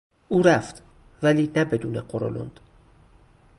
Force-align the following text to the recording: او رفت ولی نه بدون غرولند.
او 0.29 0.41
رفت 0.41 0.83
ولی 1.23 1.47
نه 1.55 1.65
بدون 1.65 2.01
غرولند. 2.01 2.59